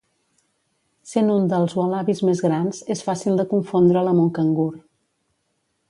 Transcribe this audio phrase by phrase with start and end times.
[1.09, 4.71] Sent un dels ualabis més grans, és fàcil de confondre'l amb un cangur.